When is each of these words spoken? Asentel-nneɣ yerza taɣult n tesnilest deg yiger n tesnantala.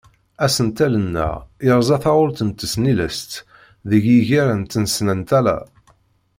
Asentel-nneɣ 0.45 1.33
yerza 1.65 1.97
taɣult 2.03 2.39
n 2.47 2.49
tesnilest 2.51 3.31
deg 3.89 4.03
yiger 4.11 4.47
n 4.59 4.61
tesnantala. 4.63 5.57